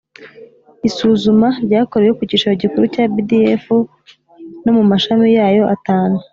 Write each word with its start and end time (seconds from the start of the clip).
isuzuma 0.87 1.47
ryakorewe 1.65 2.13
ku 2.17 2.23
cyicaro 2.29 2.55
gikuru 2.63 2.83
cya 2.93 3.03
bdf 3.15 3.65
no 4.63 4.71
mu 4.77 4.83
mashami 4.91 5.25
yayo 5.37 5.63
atanu 5.75 6.17